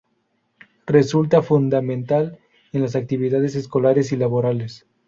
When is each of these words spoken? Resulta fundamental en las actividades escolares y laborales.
Resulta 0.87 1.43
fundamental 1.43 2.39
en 2.71 2.81
las 2.81 2.95
actividades 2.95 3.53
escolares 3.55 4.11
y 4.11 4.15
laborales. 4.17 4.87